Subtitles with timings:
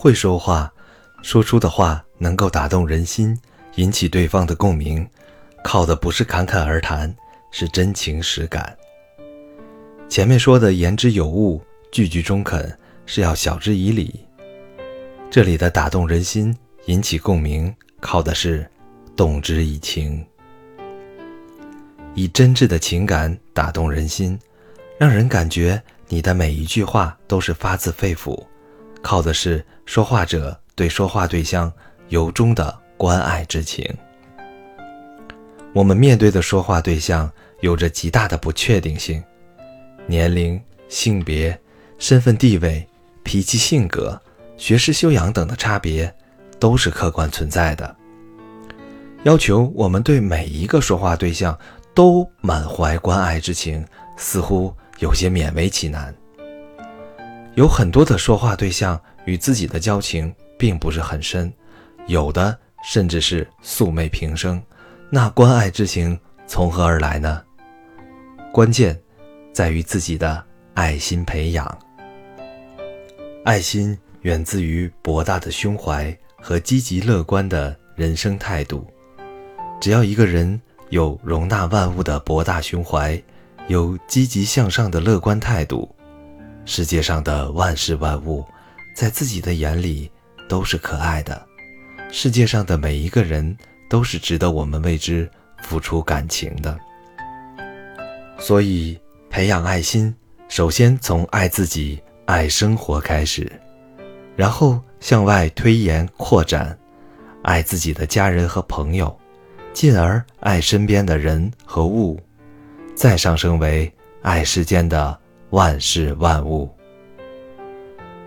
[0.00, 0.72] 会说话，
[1.22, 3.36] 说出的话能够打动人心，
[3.74, 5.04] 引起对方的共鸣，
[5.64, 7.12] 靠的不是侃侃而谈，
[7.50, 8.78] 是真情实感。
[10.08, 14.24] 前面说的言之有物，句句中肯，是要晓之以理。
[15.28, 18.70] 这里的打动人心，引起共鸣，靠的是
[19.16, 20.24] 动之以情，
[22.14, 24.38] 以真挚的情感打动人心，
[24.96, 28.40] 让人感觉你的每一句话都是发自肺腑。
[29.02, 31.72] 靠的是说话者对说话对象
[32.08, 33.84] 由衷的关爱之情。
[35.72, 39.22] 我们面对的说话对象有着极大的不确定性，
[40.06, 41.58] 年龄、性别、
[41.98, 42.86] 身份地位、
[43.22, 44.20] 脾气性格、
[44.56, 46.12] 学识修养等的差别
[46.58, 47.96] 都是客观存在的。
[49.24, 51.56] 要求我们对每一个说话对象
[51.94, 53.84] 都满怀关爱之情，
[54.16, 56.14] 似乎有些勉为其难。
[57.58, 61.52] 有很多的说话对象与自己的交情并不是很深，
[62.06, 64.62] 有的甚至是素昧平生，
[65.10, 67.42] 那关爱之情从何而来呢？
[68.52, 68.96] 关键
[69.52, 70.40] 在于自己的
[70.74, 71.66] 爱心培养。
[73.44, 78.86] 爱心源自于博大的胸怀和积极乐观的人生态度。
[79.80, 83.20] 只要一个人有容纳万物的博大胸怀，
[83.66, 85.92] 有积极向上的乐观态度。
[86.68, 88.44] 世界上的万事万物，
[88.94, 90.10] 在自己的眼里
[90.46, 91.46] 都是可爱的。
[92.10, 93.56] 世界上的每一个人
[93.88, 95.28] 都是值得我们为之
[95.62, 96.78] 付出感情的。
[98.38, 100.14] 所以，培养爱心，
[100.46, 103.50] 首先从爱自己、爱生活开始，
[104.36, 106.78] 然后向外推延扩展，
[107.44, 109.18] 爱自己的家人和朋友，
[109.72, 112.20] 进而爱身边的人和物，
[112.94, 115.18] 再上升为爱世间的。
[115.50, 116.68] 万事万物。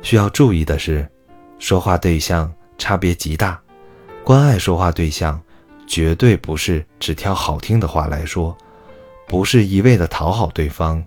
[0.00, 1.06] 需要注意的是，
[1.58, 3.60] 说话对象差别极大。
[4.22, 5.40] 关爱说话对象，
[5.86, 8.56] 绝对不是只挑好听的话来说，
[9.26, 11.04] 不是一味的讨好对方，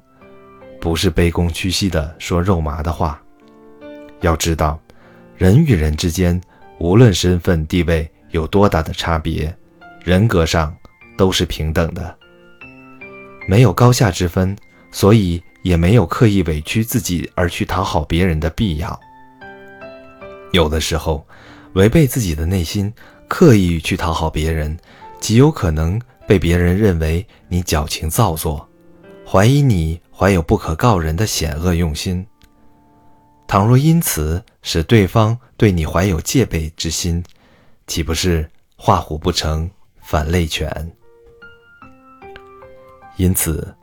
[0.81, 3.21] 不是卑躬屈膝的说肉麻的话。
[4.19, 4.77] 要知道，
[5.37, 6.39] 人与人之间，
[6.79, 9.55] 无论身份地位有多大的差别，
[10.03, 10.75] 人格上
[11.17, 12.13] 都是平等的，
[13.47, 14.53] 没有高下之分。
[14.91, 15.41] 所以。
[15.61, 18.99] 也没有刻意委屈自己而去讨好别人的必要。
[20.51, 21.25] 有的时候，
[21.73, 22.93] 违背自己的内心，
[23.27, 24.77] 刻意去讨好别人，
[25.19, 28.67] 极有可能被别人认为你矫情造作，
[29.25, 32.25] 怀疑你怀有不可告人的险恶用心。
[33.47, 37.23] 倘若因此使对方对你怀有戒备之心，
[37.87, 39.69] 岂不是画虎不成
[40.01, 40.91] 反类犬？
[43.17, 43.75] 因此，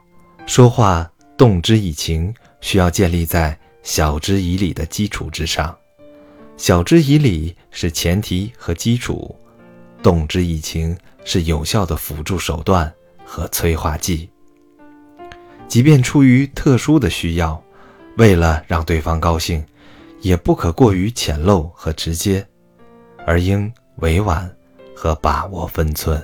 [0.47, 1.11] 说话。
[1.39, 5.75] 动之以情，需要建立在晓之以理的基础之上。
[6.57, 9.37] 晓之以理是前提和基础，
[10.03, 12.93] 动之以情是有效的辅助手段
[13.25, 14.29] 和催化剂。
[15.69, 17.63] 即便出于特殊的需要，
[18.17, 19.65] 为了让对方高兴，
[20.21, 22.45] 也不可过于浅露和直接，
[23.25, 24.53] 而应委婉
[24.93, 26.21] 和把握分寸。